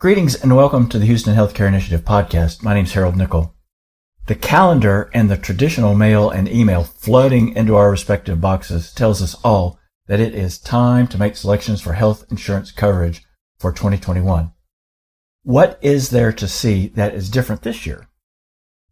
Greetings 0.00 0.40
and 0.40 0.54
welcome 0.54 0.88
to 0.90 0.98
the 1.00 1.06
Houston 1.06 1.34
Healthcare 1.34 1.66
Initiative 1.66 2.04
podcast. 2.04 2.62
My 2.62 2.72
name 2.72 2.84
is 2.84 2.92
Harold 2.92 3.16
Nickel. 3.16 3.56
The 4.26 4.36
calendar 4.36 5.10
and 5.12 5.28
the 5.28 5.36
traditional 5.36 5.96
mail 5.96 6.30
and 6.30 6.48
email 6.48 6.84
flooding 6.84 7.56
into 7.56 7.74
our 7.74 7.90
respective 7.90 8.40
boxes 8.40 8.92
tells 8.92 9.20
us 9.20 9.34
all 9.42 9.80
that 10.06 10.20
it 10.20 10.36
is 10.36 10.56
time 10.56 11.08
to 11.08 11.18
make 11.18 11.34
selections 11.34 11.80
for 11.80 11.94
health 11.94 12.24
insurance 12.30 12.70
coverage 12.70 13.24
for 13.58 13.72
2021. 13.72 14.52
What 15.42 15.80
is 15.82 16.10
there 16.10 16.32
to 16.32 16.46
see 16.46 16.86
that 16.94 17.12
is 17.12 17.28
different 17.28 17.62
this 17.62 17.84
year? 17.84 18.06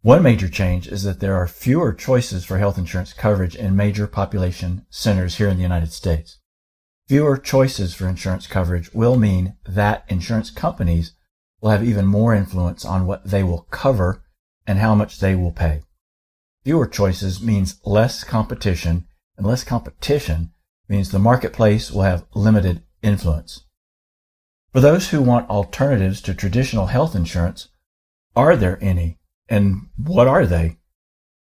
One 0.01 0.21
major 0.21 0.49
change 0.49 0.89
is 0.89 1.03
that 1.03 1.21
there 1.21 1.35
are 1.35 1.47
fewer 1.47 1.93
choices 1.93 2.43
for 2.43 2.57
health 2.57 2.77
insurance 2.77 3.13
coverage 3.13 3.55
in 3.55 3.77
major 3.77 4.07
population 4.07 4.85
centers 4.89 5.37
here 5.37 5.47
in 5.47 5.55
the 5.55 5.63
United 5.63 5.93
States. 5.93 6.39
Fewer 7.07 7.37
choices 7.37 7.93
for 7.93 8.05
insurance 8.05 8.47
coverage 8.47 8.93
will 8.93 9.17
mean 9.17 9.55
that 9.65 10.03
insurance 10.09 10.49
companies 10.49 11.13
will 11.61 11.69
have 11.69 11.83
even 11.83 12.05
more 12.05 12.35
influence 12.35 12.83
on 12.83 13.07
what 13.07 13.23
they 13.23 13.43
will 13.43 13.67
cover 13.71 14.23
and 14.65 14.79
how 14.79 14.93
much 14.93 15.19
they 15.19 15.33
will 15.33 15.53
pay. 15.53 15.83
Fewer 16.65 16.85
choices 16.85 17.41
means 17.41 17.79
less 17.85 18.25
competition, 18.25 19.07
and 19.37 19.47
less 19.47 19.63
competition 19.63 20.51
means 20.89 21.11
the 21.11 21.19
marketplace 21.19 21.91
will 21.91 22.01
have 22.01 22.25
limited 22.35 22.83
influence. 23.01 23.63
For 24.73 24.81
those 24.81 25.09
who 25.09 25.21
want 25.21 25.49
alternatives 25.49 26.19
to 26.21 26.33
traditional 26.33 26.87
health 26.87 27.15
insurance, 27.15 27.69
are 28.35 28.57
there 28.57 28.77
any? 28.81 29.17
And 29.47 29.87
what 29.95 30.27
are 30.27 30.45
they? 30.45 30.77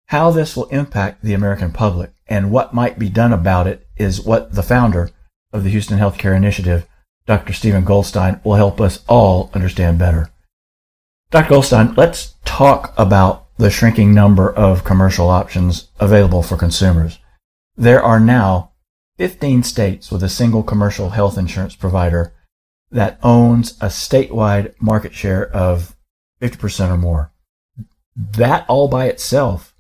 How 0.07 0.31
this 0.31 0.57
will 0.57 0.67
impact 0.69 1.23
the 1.23 1.35
American 1.35 1.73
public 1.73 2.15
and 2.27 2.51
what 2.51 2.73
might 2.73 2.99
be 2.99 3.11
done 3.11 3.35
about 3.35 3.67
it 3.67 3.87
is 3.99 4.23
what 4.23 4.55
the 4.55 4.63
founder 4.63 5.11
of 5.53 5.65
the 5.65 5.71
Houston 5.71 5.99
Healthcare 5.99 6.37
Initiative, 6.37 6.87
Dr. 7.27 7.53
Steven 7.53 7.85
Goldstein, 7.85 8.41
will 8.43 8.55
help 8.55 8.81
us 8.81 9.05
all 9.09 9.51
understand 9.55 9.99
better. 9.99 10.31
Dr. 11.31 11.49
Goldstein, 11.49 11.95
let's 11.95 12.35
talk 12.45 12.93
about 12.97 13.49
the 13.59 13.71
shrinking 13.71 14.13
number 14.15 14.53
of 14.53 14.85
commercial 14.85 15.29
options 15.29 15.89
available 16.01 16.43
for 16.43 16.57
consumers. 16.57 17.19
There 17.77 18.03
are 18.03 18.21
now 18.21 18.73
15 19.19 19.63
states 19.63 20.11
with 20.11 20.23
a 20.23 20.29
single 20.29 20.63
commercial 20.63 21.11
health 21.11 21.39
insurance 21.39 21.77
provider 21.77 22.33
that 22.91 23.19
owns 23.23 23.73
a 23.81 23.87
statewide 23.87 24.75
market 24.81 25.15
share 25.15 25.49
of 25.51 25.97
50% 26.41 26.91
or 26.91 26.97
more. 26.97 27.33
That 28.15 28.67
all 28.69 28.89
by 28.89 29.07
itself 29.07 29.75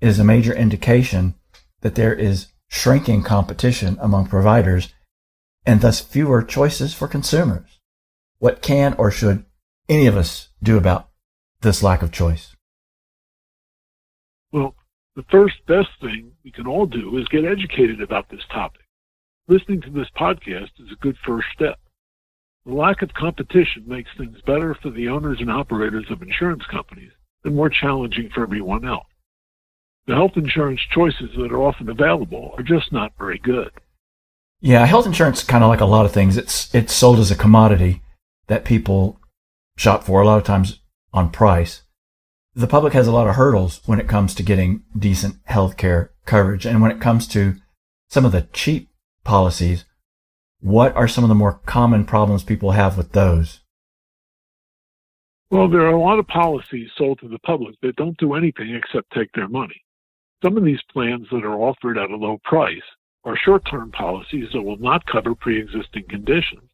is 0.00 0.18
a 0.18 0.24
major 0.24 0.54
indication 0.54 1.34
that 1.82 1.94
there 1.94 2.14
is 2.14 2.48
shrinking 2.68 3.22
competition 3.22 3.96
among 4.00 4.26
providers 4.26 4.92
and 5.66 5.80
thus 5.80 6.00
fewer 6.00 6.42
choices 6.42 6.94
for 6.94 7.08
consumers. 7.08 7.80
What 8.38 8.62
can 8.62 8.94
or 8.94 9.10
should 9.10 9.44
any 9.88 10.06
of 10.06 10.16
us 10.16 10.48
do 10.62 10.76
about 10.76 11.08
this 11.62 11.82
lack 11.82 12.02
of 12.02 12.12
choice? 12.12 12.54
Well, 14.52 14.74
the 15.16 15.24
first 15.30 15.56
best 15.66 15.88
thing 16.00 16.32
we 16.44 16.52
can 16.52 16.66
all 16.66 16.86
do 16.86 17.18
is 17.18 17.28
get 17.28 17.44
educated 17.44 18.00
about 18.00 18.28
this 18.28 18.44
topic. 18.52 18.82
Listening 19.48 19.80
to 19.82 19.90
this 19.90 20.08
podcast 20.16 20.70
is 20.78 20.92
a 20.92 21.00
good 21.00 21.16
first 21.24 21.48
step. 21.54 21.78
The 22.64 22.74
lack 22.74 23.02
of 23.02 23.14
competition 23.14 23.84
makes 23.86 24.10
things 24.16 24.40
better 24.46 24.74
for 24.74 24.90
the 24.90 25.08
owners 25.08 25.38
and 25.40 25.50
operators 25.50 26.06
of 26.10 26.22
insurance 26.22 26.64
companies 26.70 27.12
and 27.44 27.54
more 27.54 27.70
challenging 27.70 28.28
for 28.34 28.42
everyone 28.42 28.84
else. 28.84 29.06
The 30.06 30.14
health 30.14 30.32
insurance 30.36 30.80
choices 30.92 31.30
that 31.36 31.52
are 31.52 31.62
often 31.62 31.88
available 31.88 32.54
are 32.56 32.62
just 32.62 32.92
not 32.92 33.12
very 33.18 33.38
good. 33.38 33.70
Yeah, 34.60 34.86
health 34.86 35.06
insurance 35.06 35.44
kind 35.44 35.62
of 35.62 35.68
like 35.68 35.80
a 35.80 35.86
lot 35.86 36.06
of 36.06 36.12
things. 36.12 36.36
It's 36.36 36.74
it's 36.74 36.92
sold 36.92 37.18
as 37.18 37.30
a 37.30 37.36
commodity 37.36 38.02
that 38.46 38.64
people 38.64 39.20
shop 39.76 40.04
for 40.04 40.20
a 40.20 40.26
lot 40.26 40.38
of 40.38 40.44
times 40.44 40.80
on 41.12 41.30
price. 41.30 41.82
The 42.54 42.66
public 42.66 42.94
has 42.94 43.06
a 43.06 43.12
lot 43.12 43.28
of 43.28 43.34
hurdles 43.34 43.82
when 43.84 44.00
it 44.00 44.08
comes 44.08 44.34
to 44.34 44.42
getting 44.42 44.82
decent 44.98 45.36
health 45.44 45.76
care 45.76 46.12
coverage. 46.24 46.64
And 46.64 46.80
when 46.80 46.90
it 46.90 47.00
comes 47.00 47.26
to 47.28 47.56
some 48.08 48.24
of 48.24 48.32
the 48.32 48.48
cheap 48.52 48.88
policies, 49.24 49.84
what 50.60 50.96
are 50.96 51.08
some 51.08 51.22
of 51.22 51.28
the 51.28 51.34
more 51.34 51.60
common 51.66 52.06
problems 52.06 52.42
people 52.42 52.70
have 52.70 52.96
with 52.96 53.12
those? 53.12 53.60
Well, 55.50 55.68
there 55.68 55.82
are 55.82 55.92
a 55.92 56.00
lot 56.00 56.18
of 56.18 56.26
policies 56.26 56.90
sold 56.96 57.20
to 57.20 57.28
the 57.28 57.38
public 57.40 57.76
that 57.82 57.96
don't 57.96 58.16
do 58.18 58.34
anything 58.34 58.74
except 58.74 59.12
take 59.12 59.30
their 59.32 59.48
money. 59.48 59.82
Some 60.42 60.56
of 60.56 60.64
these 60.64 60.80
plans 60.92 61.26
that 61.30 61.44
are 61.44 61.60
offered 61.60 61.98
at 61.98 62.10
a 62.10 62.16
low 62.16 62.38
price 62.42 62.82
are 63.26 63.36
short-term 63.36 63.90
policies 63.90 64.48
that 64.52 64.62
will 64.62 64.78
not 64.78 65.04
cover 65.04 65.34
pre-existing 65.34 66.04
conditions, 66.08 66.70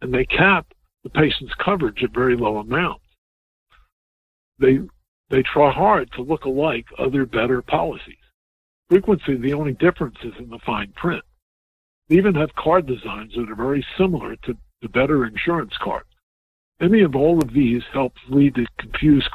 and 0.00 0.14
they 0.14 0.24
cap 0.24 0.72
the 1.02 1.10
patient's 1.10 1.52
coverage 1.62 2.02
at 2.02 2.14
very 2.14 2.36
low 2.36 2.58
amounts. 2.58 3.04
They 4.58 4.78
they 5.28 5.42
try 5.42 5.72
hard 5.72 6.12
to 6.12 6.22
look 6.22 6.44
alike 6.44 6.86
other 6.98 7.26
better 7.26 7.60
policies. 7.60 8.16
Frequently, 8.88 9.36
the 9.36 9.52
only 9.52 9.72
difference 9.72 10.16
is 10.22 10.32
in 10.38 10.48
the 10.48 10.60
fine 10.64 10.92
print. 10.92 11.24
They 12.08 12.14
even 12.14 12.36
have 12.36 12.54
card 12.54 12.86
designs 12.86 13.32
that 13.34 13.50
are 13.50 13.56
very 13.56 13.84
similar 13.98 14.36
to 14.44 14.56
the 14.80 14.88
better 14.88 15.26
insurance 15.26 15.74
cards. 15.82 16.08
Any 16.80 17.00
of 17.00 17.16
all 17.16 17.42
of 17.42 17.52
these 17.52 17.82
helps 17.92 18.20
lead 18.28 18.54
to 18.54 18.66
confused 18.78 19.28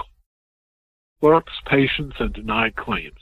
clerks, 1.20 1.54
patients, 1.66 2.16
and 2.20 2.34
denied 2.34 2.78
claims. 2.78 3.20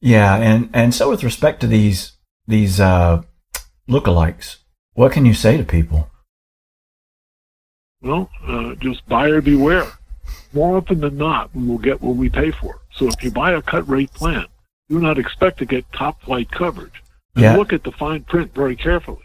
Yeah, 0.00 0.34
and, 0.36 0.68
and 0.72 0.92
so 0.92 1.08
with 1.08 1.22
respect 1.22 1.60
to 1.60 1.68
these 1.68 2.15
these 2.46 2.80
uh, 2.80 3.22
lookalikes, 3.88 4.56
what 4.94 5.12
can 5.12 5.26
you 5.26 5.34
say 5.34 5.56
to 5.56 5.64
people? 5.64 6.10
Well, 8.02 8.30
uh, 8.46 8.74
just 8.76 9.06
buyer 9.08 9.40
beware. 9.40 9.86
More 10.52 10.76
often 10.76 11.00
than 11.00 11.16
not, 11.16 11.54
we 11.54 11.66
will 11.66 11.78
get 11.78 12.00
what 12.00 12.16
we 12.16 12.28
pay 12.28 12.50
for. 12.50 12.80
So 12.92 13.08
if 13.08 13.22
you 13.22 13.30
buy 13.30 13.52
a 13.52 13.62
cut 13.62 13.88
rate 13.88 14.12
plan, 14.12 14.46
do 14.88 15.00
not 15.00 15.18
expect 15.18 15.58
to 15.58 15.66
get 15.66 15.92
top 15.92 16.22
flight 16.22 16.50
coverage. 16.50 17.02
And 17.34 17.44
yeah. 17.44 17.56
look 17.56 17.72
at 17.72 17.84
the 17.84 17.92
fine 17.92 18.24
print 18.24 18.54
very 18.54 18.76
carefully. 18.76 19.24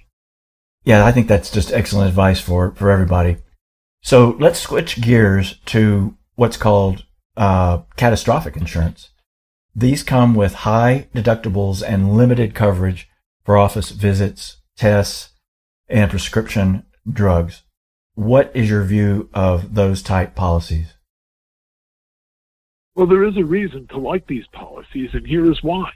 Yeah, 0.84 1.06
I 1.06 1.12
think 1.12 1.28
that's 1.28 1.52
just 1.52 1.72
excellent 1.72 2.10
advice 2.10 2.42
for, 2.42 2.72
for 2.76 2.90
everybody. 2.90 3.38
So 4.02 4.36
let's 4.40 4.60
switch 4.60 5.00
gears 5.00 5.60
to 5.68 6.18
what's 6.36 6.58
called 6.58 7.06
uh, 7.38 7.84
catastrophic 7.96 8.58
insurance. 8.58 9.10
These 9.76 10.04
come 10.04 10.34
with 10.34 10.54
high 10.54 11.08
deductibles 11.16 11.84
and 11.88 12.18
limited 12.18 12.56
coverage 12.56 13.08
for 13.44 13.58
office 13.58 13.90
visits, 13.92 14.58
tests, 14.76 15.30
and 15.88 16.10
prescription 16.10 16.84
drugs. 17.12 17.64
What 18.16 18.52
is 18.54 18.70
your 18.70 18.84
view 18.84 19.30
of 19.34 19.76
those 19.76 20.02
type 20.02 20.36
policies? 20.36 20.94
Well, 22.96 23.08
there 23.08 23.24
is 23.24 23.38
a 23.38 23.44
reason 23.44 23.88
to 23.88 23.98
like 23.98 24.28
these 24.28 24.46
policies, 24.52 25.12
and 25.14 25.26
here 25.26 25.50
is 25.50 25.64
why. 25.64 25.92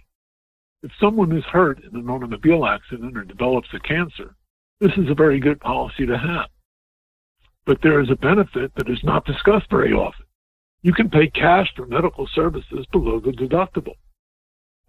If 0.82 0.92
someone 1.00 1.36
is 1.36 1.44
hurt 1.46 1.84
in 1.84 1.96
an 2.00 2.10
automobile 2.10 2.66
accident 2.66 3.18
or 3.18 3.24
develops 3.24 3.68
a 3.74 3.80
cancer, 3.80 4.36
this 4.80 4.92
is 4.98 5.10
a 5.10 5.16
very 5.16 5.40
good 5.40 5.60
policy 5.60 6.06
to 6.06 6.18
have. 6.18 6.48
But 7.66 7.80
there 7.82 8.00
is 8.00 8.10
a 8.10 8.16
benefit 8.16 8.72
that 8.76 8.90
is 8.90 9.04
not 9.04 9.26
discussed 9.26 9.70
very 9.70 9.92
often. 9.92 10.26
You 10.84 10.94
can 10.94 11.10
pay 11.10 11.28
cash 11.28 11.68
for 11.76 11.88
medical 11.88 12.28
services 12.34 12.86
below 12.92 13.20
the 13.20 13.32
deductible. 13.32 13.96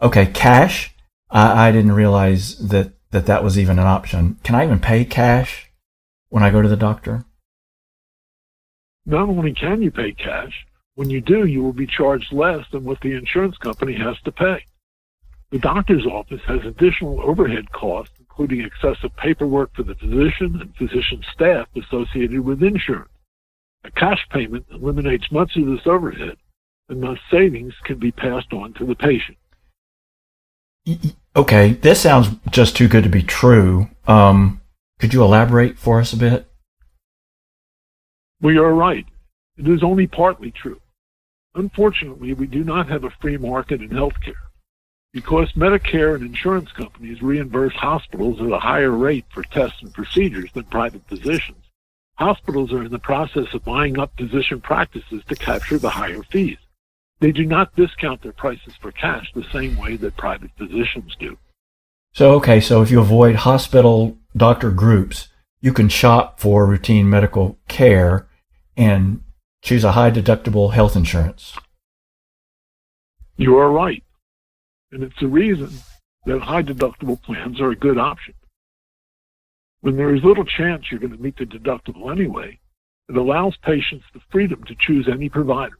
Okay, 0.02 0.26
cash? 0.26 0.94
I, 1.30 1.68
I 1.68 1.72
didn't 1.72 1.92
realize 1.92 2.56
that, 2.58 2.92
that 3.10 3.26
that 3.26 3.44
was 3.44 3.58
even 3.58 3.78
an 3.78 3.86
option. 3.86 4.38
Can 4.42 4.54
I 4.54 4.64
even 4.64 4.80
pay 4.80 5.04
cash 5.04 5.70
when 6.28 6.42
I 6.42 6.50
go 6.50 6.62
to 6.62 6.68
the 6.68 6.76
doctor? 6.76 7.24
Not 9.04 9.28
only 9.28 9.52
can 9.52 9.82
you 9.82 9.90
pay 9.90 10.12
cash, 10.12 10.66
when 10.94 11.10
you 11.10 11.20
do, 11.20 11.46
you 11.46 11.62
will 11.62 11.72
be 11.72 11.86
charged 11.86 12.32
less 12.32 12.64
than 12.72 12.84
what 12.84 13.00
the 13.00 13.12
insurance 13.12 13.56
company 13.58 13.94
has 13.94 14.16
to 14.24 14.32
pay. 14.32 14.64
The 15.50 15.58
doctor's 15.58 16.06
office 16.06 16.40
has 16.46 16.64
additional 16.64 17.20
overhead 17.20 17.70
costs, 17.70 18.14
including 18.18 18.62
excessive 18.62 19.14
paperwork 19.16 19.74
for 19.74 19.84
the 19.84 19.94
physician 19.94 20.58
and 20.60 20.74
physician 20.74 21.22
staff 21.32 21.68
associated 21.76 22.40
with 22.40 22.62
insurance. 22.62 23.10
A 23.84 23.90
cash 23.92 24.26
payment 24.30 24.66
eliminates 24.72 25.30
much 25.30 25.56
of 25.56 25.66
this 25.66 25.86
overhead, 25.86 26.36
and 26.88 27.02
thus 27.02 27.18
savings 27.30 27.74
can 27.84 27.98
be 27.98 28.10
passed 28.10 28.52
on 28.52 28.72
to 28.74 28.84
the 28.84 28.96
patient. 28.96 29.36
Okay, 31.34 31.72
this 31.74 32.00
sounds 32.00 32.28
just 32.50 32.76
too 32.76 32.88
good 32.88 33.04
to 33.04 33.10
be 33.10 33.22
true. 33.22 33.88
Um, 34.06 34.60
could 34.98 35.12
you 35.12 35.22
elaborate 35.22 35.78
for 35.78 36.00
us 36.00 36.12
a 36.12 36.16
bit? 36.16 36.48
Well, 38.40 38.54
you're 38.54 38.72
right. 38.72 39.04
It 39.58 39.68
is 39.68 39.82
only 39.82 40.06
partly 40.06 40.50
true. 40.50 40.80
Unfortunately, 41.54 42.34
we 42.34 42.46
do 42.46 42.64
not 42.64 42.88
have 42.88 43.04
a 43.04 43.10
free 43.20 43.36
market 43.36 43.80
in 43.80 43.88
healthcare. 43.88 44.34
Because 45.12 45.50
Medicare 45.52 46.14
and 46.14 46.24
insurance 46.24 46.70
companies 46.72 47.22
reimburse 47.22 47.74
hospitals 47.74 48.40
at 48.40 48.52
a 48.52 48.58
higher 48.58 48.90
rate 48.90 49.24
for 49.30 49.42
tests 49.44 49.80
and 49.80 49.92
procedures 49.94 50.50
than 50.52 50.64
private 50.64 51.02
physicians, 51.08 51.64
hospitals 52.16 52.72
are 52.72 52.84
in 52.84 52.92
the 52.92 52.98
process 52.98 53.52
of 53.54 53.64
buying 53.64 53.98
up 53.98 54.12
physician 54.18 54.60
practices 54.60 55.22
to 55.28 55.34
capture 55.34 55.78
the 55.78 55.88
higher 55.88 56.22
fees. 56.24 56.58
They 57.20 57.32
do 57.32 57.46
not 57.46 57.74
discount 57.76 58.22
their 58.22 58.32
prices 58.32 58.74
for 58.80 58.92
cash 58.92 59.30
the 59.34 59.44
same 59.52 59.76
way 59.76 59.96
that 59.96 60.16
private 60.16 60.50
physicians 60.58 61.16
do. 61.18 61.38
So, 62.12 62.32
okay, 62.34 62.60
so 62.60 62.82
if 62.82 62.90
you 62.90 63.00
avoid 63.00 63.36
hospital 63.36 64.16
doctor 64.36 64.70
groups, 64.70 65.28
you 65.60 65.72
can 65.72 65.88
shop 65.88 66.40
for 66.40 66.66
routine 66.66 67.08
medical 67.08 67.58
care 67.68 68.28
and 68.76 69.22
choose 69.62 69.84
a 69.84 69.92
high 69.92 70.10
deductible 70.10 70.72
health 70.72 70.96
insurance. 70.96 71.56
You 73.36 73.56
are 73.58 73.70
right. 73.70 74.02
And 74.92 75.02
it's 75.02 75.18
the 75.20 75.28
reason 75.28 75.70
that 76.26 76.40
high 76.40 76.62
deductible 76.62 77.20
plans 77.22 77.60
are 77.60 77.70
a 77.70 77.76
good 77.76 77.98
option. 77.98 78.34
When 79.80 79.96
there 79.96 80.14
is 80.14 80.24
little 80.24 80.44
chance 80.44 80.90
you're 80.90 81.00
going 81.00 81.16
to 81.16 81.22
meet 81.22 81.36
the 81.36 81.44
deductible 81.44 82.10
anyway, 82.10 82.58
it 83.08 83.16
allows 83.16 83.56
patients 83.58 84.04
the 84.12 84.20
freedom 84.30 84.64
to 84.64 84.74
choose 84.78 85.08
any 85.08 85.28
provider. 85.28 85.78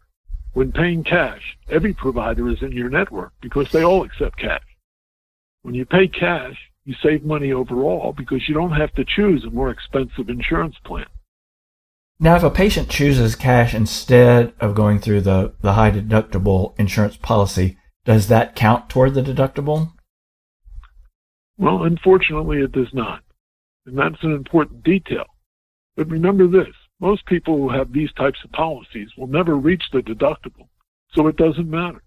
When 0.57 0.73
paying 0.73 1.05
cash, 1.05 1.59
every 1.69 1.93
provider 1.93 2.49
is 2.49 2.63
in 2.63 2.73
your 2.73 2.89
network 2.89 3.35
because 3.43 3.71
they 3.71 3.85
all 3.85 4.05
accept 4.05 4.39
cash. 4.39 4.63
When 5.61 5.75
you 5.75 5.85
pay 5.85 6.09
cash, 6.09 6.57
you 6.87 6.95
save 7.03 7.27
money 7.27 7.53
overall 7.53 8.15
because 8.17 8.49
you 8.49 8.55
don't 8.55 8.73
have 8.73 8.91
to 8.95 9.05
choose 9.05 9.45
a 9.45 9.51
more 9.51 9.69
expensive 9.69 10.31
insurance 10.31 10.77
plan. 10.83 11.05
Now, 12.19 12.37
if 12.37 12.43
a 12.43 12.49
patient 12.49 12.89
chooses 12.89 13.37
cash 13.37 13.75
instead 13.75 14.55
of 14.59 14.75
going 14.75 14.99
through 14.99 15.21
the, 15.21 15.53
the 15.61 15.75
high 15.75 15.91
deductible 15.91 16.73
insurance 16.79 17.19
policy, 17.19 17.77
does 18.07 18.29
that 18.29 18.57
count 18.57 18.89
toward 18.89 19.13
the 19.13 19.21
deductible? 19.21 19.93
Well, 21.59 21.83
unfortunately, 21.83 22.63
it 22.63 22.73
does 22.73 22.95
not. 22.95 23.21
And 23.85 23.99
that's 23.99 24.23
an 24.23 24.33
important 24.33 24.85
detail. 24.85 25.27
But 25.97 26.09
remember 26.09 26.47
this 26.49 26.75
most 27.01 27.27
people 27.27 27.57
who 27.57 27.69
have 27.69 27.93
these 27.93 28.13
types 28.13 28.39
of 28.45 28.53
policies 28.53 29.11
will 29.17 29.27
never 29.27 29.57
reach 29.57 29.85
the 29.93 30.01
deductible, 30.01 30.69
so 31.13 31.27
it 31.27 31.37
doesn't 31.37 31.71
matter. 31.71 32.03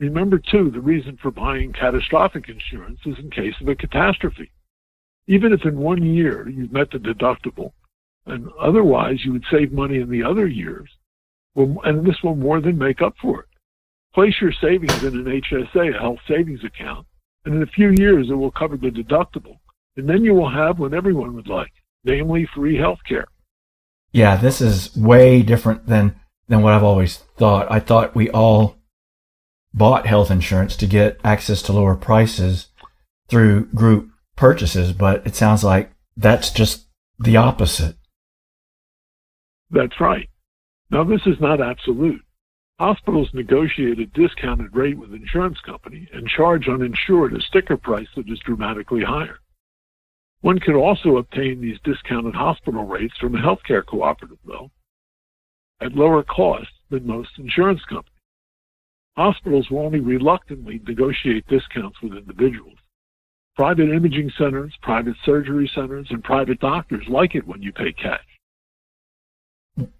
Remember, 0.00 0.38
too, 0.38 0.70
the 0.70 0.80
reason 0.80 1.18
for 1.20 1.30
buying 1.30 1.72
catastrophic 1.72 2.48
insurance 2.48 3.00
is 3.06 3.18
in 3.18 3.30
case 3.30 3.54
of 3.60 3.68
a 3.68 3.76
catastrophe. 3.76 4.50
Even 5.28 5.52
if 5.52 5.64
in 5.64 5.78
one 5.78 6.02
year 6.02 6.48
you've 6.48 6.72
met 6.72 6.90
the 6.90 6.98
deductible, 6.98 7.72
and 8.26 8.48
otherwise 8.60 9.24
you 9.24 9.32
would 9.32 9.44
save 9.50 9.72
money 9.72 9.98
in 9.98 10.10
the 10.10 10.22
other 10.22 10.46
years, 10.46 10.88
and 11.54 12.04
this 12.04 12.22
will 12.22 12.34
more 12.34 12.60
than 12.60 12.78
make 12.78 13.02
up 13.02 13.14
for 13.20 13.42
it. 13.42 13.48
Place 14.14 14.34
your 14.40 14.52
savings 14.52 15.04
in 15.04 15.14
an 15.14 15.24
HSA, 15.24 15.94
a 15.94 15.98
health 15.98 16.18
savings 16.26 16.64
account, 16.64 17.06
and 17.44 17.54
in 17.54 17.62
a 17.62 17.66
few 17.66 17.90
years 17.90 18.30
it 18.30 18.34
will 18.34 18.50
cover 18.50 18.76
the 18.76 18.90
deductible. 18.90 19.58
And 19.96 20.08
then 20.08 20.24
you 20.24 20.34
will 20.34 20.50
have 20.50 20.78
what 20.78 20.94
everyone 20.94 21.34
would 21.34 21.48
like, 21.48 21.72
namely 22.04 22.48
free 22.54 22.76
health 22.76 23.00
care. 23.06 23.26
Yeah, 24.12 24.36
this 24.36 24.60
is 24.60 24.94
way 24.96 25.42
different 25.42 25.86
than, 25.86 26.16
than 26.48 26.62
what 26.62 26.74
I've 26.74 26.82
always 26.82 27.16
thought. 27.38 27.70
I 27.70 27.80
thought 27.80 28.14
we 28.14 28.30
all 28.30 28.76
bought 29.74 30.06
health 30.06 30.30
insurance 30.30 30.76
to 30.76 30.86
get 30.86 31.18
access 31.24 31.62
to 31.62 31.72
lower 31.72 31.96
prices 31.96 32.68
through 33.28 33.66
group 33.68 34.10
purchases, 34.36 34.92
but 34.92 35.26
it 35.26 35.34
sounds 35.34 35.64
like 35.64 35.92
that's 36.16 36.50
just 36.50 36.86
the 37.18 37.36
opposite. 37.38 37.96
That's 39.70 39.98
right. 39.98 40.28
Now, 40.90 41.04
this 41.04 41.22
is 41.24 41.40
not 41.40 41.62
absolute. 41.62 42.20
Hospitals 42.78 43.30
negotiate 43.32 43.98
a 43.98 44.06
discounted 44.06 44.74
rate 44.74 44.98
with 44.98 45.14
insurance 45.14 45.58
company 45.64 46.08
and 46.12 46.28
charge 46.28 46.68
uninsured 46.68 47.32
a 47.32 47.40
sticker 47.40 47.78
price 47.78 48.08
that 48.16 48.28
is 48.28 48.40
dramatically 48.40 49.02
higher. 49.02 49.38
One 50.42 50.58
could 50.58 50.74
also 50.74 51.16
obtain 51.16 51.60
these 51.60 51.78
discounted 51.84 52.34
hospital 52.34 52.84
rates 52.84 53.14
from 53.18 53.36
a 53.36 53.38
healthcare 53.38 53.86
cooperative, 53.86 54.38
though, 54.44 54.70
at 55.80 55.94
lower 55.94 56.24
cost 56.24 56.68
than 56.90 57.06
most 57.06 57.30
insurance 57.38 57.80
companies. 57.88 58.10
Hospitals 59.16 59.70
will 59.70 59.80
only 59.80 60.00
reluctantly 60.00 60.80
negotiate 60.86 61.46
discounts 61.46 62.00
with 62.02 62.14
individuals. 62.14 62.78
Private 63.56 63.90
imaging 63.90 64.32
centers, 64.36 64.74
private 64.82 65.14
surgery 65.24 65.70
centers, 65.74 66.08
and 66.10 66.24
private 66.24 66.58
doctors 66.58 67.04
like 67.08 67.34
it 67.34 67.46
when 67.46 67.62
you 67.62 67.72
pay 67.72 67.92
cash. 67.92 68.20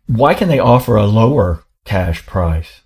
Why 0.07 0.35
can 0.35 0.49
they 0.49 0.59
offer 0.59 0.97
a 0.97 1.07
lower 1.07 1.65
cash 1.85 2.27
price? 2.27 2.82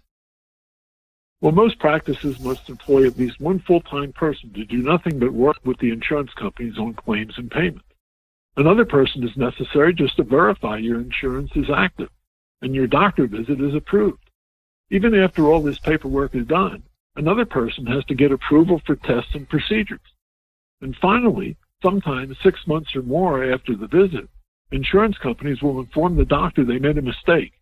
Well, 1.43 1.53
most 1.53 1.79
practices 1.79 2.41
must 2.41 2.69
employ 2.69 3.07
at 3.07 3.19
least 3.19 3.41
one 3.41 3.61
full-time 3.61 4.13
person 4.15 4.53
to 4.55 4.65
do 4.65 4.79
nothing 4.79 5.19
but 5.19 5.35
work 5.35 5.59
with 5.65 5.79
the 5.79 5.91
insurance 5.91 6.33
companies 6.33 6.79
on 6.79 6.95
claims 6.95 7.35
and 7.37 7.51
payments. 7.51 7.85
Another 8.57 8.87
person 8.87 9.23
is 9.23 9.37
necessary 9.37 9.93
just 9.93 10.17
to 10.17 10.25
verify 10.25 10.79
your 10.79 10.99
insurance 10.99 11.51
is 11.55 11.69
active 11.69 12.09
and 12.63 12.75
your 12.75 12.87
doctor 12.87 13.27
visit 13.27 13.61
is 13.61 13.75
approved. 13.75 14.31
Even 14.91 15.15
after 15.15 15.47
all 15.47 15.63
this 15.63 15.79
paperwork 15.79 16.35
is 16.35 16.47
done, 16.47 16.83
another 17.17 17.45
person 17.45 17.85
has 17.85 18.05
to 18.07 18.15
get 18.15 18.33
approval 18.33 18.81
for 18.87 18.97
tests 18.97 19.35
and 19.35 19.47
procedures. 19.47 20.01
And 20.81 20.97
finally, 21.03 21.59
sometimes 21.83 22.39
six 22.43 22.67
months 22.67 22.97
or 22.97 23.03
more 23.03 23.45
after 23.53 23.77
the 23.77 23.89
visit, 23.89 24.27
insurance 24.73 25.19
companies 25.19 25.61
will 25.61 25.81
inform 25.81 26.17
the 26.17 26.25
doctor 26.25 26.65
they 26.65 26.79
made 26.79 26.97
a 26.97 27.03
mistake 27.03 27.53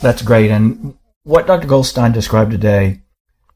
that's 0.00 0.22
great. 0.22 0.50
And 0.50 0.96
what 1.22 1.46
Dr. 1.46 1.66
Goldstein 1.66 2.12
described 2.12 2.50
today 2.50 3.02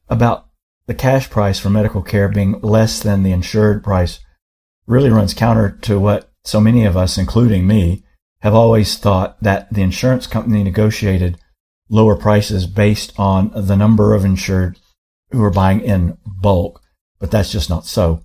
about 0.09 0.47
the 0.87 0.93
cash 0.93 1.29
price 1.29 1.59
for 1.59 1.69
medical 1.69 2.01
care 2.01 2.29
being 2.29 2.59
less 2.61 3.01
than 3.01 3.23
the 3.23 3.31
insured 3.31 3.83
price 3.83 4.19
really 4.87 5.09
runs 5.09 5.33
counter 5.33 5.77
to 5.81 5.99
what 5.99 6.31
so 6.43 6.59
many 6.61 6.85
of 6.85 6.97
us, 6.97 7.17
including 7.17 7.67
me, 7.67 8.03
have 8.39 8.55
always 8.55 8.97
thought 8.97 9.41
that 9.43 9.71
the 9.73 9.81
insurance 9.81 10.25
company 10.25 10.63
negotiated 10.63 11.37
lower 11.89 12.15
prices 12.15 12.65
based 12.65 13.13
on 13.17 13.51
the 13.53 13.75
number 13.75 14.13
of 14.13 14.25
insured 14.25 14.79
who 15.31 15.43
are 15.43 15.51
buying 15.51 15.81
in 15.81 16.17
bulk, 16.25 16.81
but 17.19 17.31
that's 17.31 17.51
just 17.51 17.69
not 17.69 17.85
so. 17.85 18.23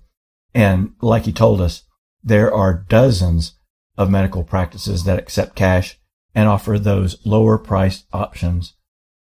And 0.53 0.93
like 1.01 1.25
he 1.25 1.33
told 1.33 1.59
us, 1.59 1.83
there 2.23 2.53
are 2.53 2.85
dozens 2.87 3.55
of 3.97 4.09
medical 4.09 4.43
practices 4.43 5.03
that 5.03 5.19
accept 5.19 5.55
cash 5.55 5.99
and 6.33 6.47
offer 6.47 6.79
those 6.79 7.17
lower 7.25 7.57
priced 7.57 8.05
options 8.13 8.75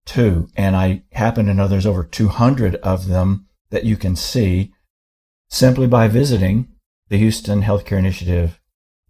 too. 0.05 0.48
And 0.55 0.75
I 0.75 1.03
happen 1.13 1.48
to 1.48 1.53
know 1.53 1.67
there's 1.67 1.86
over 1.86 2.03
200 2.03 2.75
of 2.75 3.08
them 3.08 3.48
that 3.72 3.86
you 3.86 3.98
can 3.98 4.15
see 4.15 4.72
simply 5.50 5.88
by 5.88 6.08
visiting 6.08 6.67
the 7.10 7.18
Houston 7.18 7.64
Healthcare 7.64 7.98
Initiative 7.98 8.62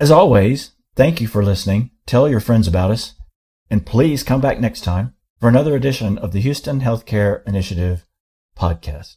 As 0.00 0.10
always, 0.10 0.72
thank 0.94 1.20
you 1.20 1.28
for 1.28 1.44
listening. 1.44 1.90
Tell 2.06 2.26
your 2.28 2.40
friends 2.40 2.66
about 2.66 2.90
us 2.90 3.14
and 3.70 3.86
please 3.86 4.22
come 4.22 4.40
back 4.40 4.60
next 4.60 4.82
time 4.82 5.14
for 5.38 5.48
another 5.48 5.76
edition 5.76 6.18
of 6.18 6.32
the 6.32 6.40
Houston 6.40 6.80
Healthcare 6.80 7.46
Initiative 7.46 8.06
podcast. 8.56 9.16